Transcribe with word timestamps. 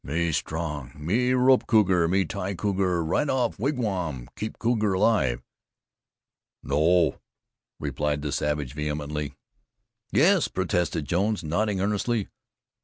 "Me 0.03 0.31
strong; 0.31 0.91
me 0.95 1.31
rope 1.31 1.67
cougar 1.67 2.07
me 2.07 2.25
tie 2.25 2.55
cougar; 2.55 3.03
ride 3.03 3.29
off 3.29 3.59
wigwam, 3.59 4.27
keep 4.35 4.57
cougar 4.57 4.93
alive." 4.93 5.43
"No," 6.63 7.19
replied 7.79 8.23
the 8.23 8.31
savage 8.31 8.73
vehemently. 8.73 9.35
"Yes," 10.11 10.47
protested 10.47 11.05
Jones, 11.05 11.43
nodding 11.43 11.79
earnestly. 11.79 12.29